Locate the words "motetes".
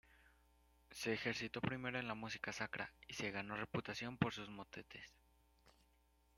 4.49-5.05